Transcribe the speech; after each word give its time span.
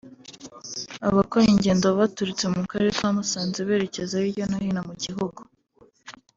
Abakora 1.07 1.45
ingendo 1.53 1.85
baturutse 1.99 2.45
mu 2.53 2.61
karere 2.69 2.91
ka 2.99 3.09
Musanze 3.15 3.59
berekeza 3.69 4.15
hirya 4.23 4.45
no 4.49 4.57
hino 4.63 4.81
mu 4.87 4.93
gihugu 5.03 5.41